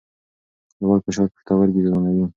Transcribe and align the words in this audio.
لوړ 0.81 0.97
فشار 1.05 1.27
پښتورګي 1.33 1.81
زیانمنوي. 1.85 2.25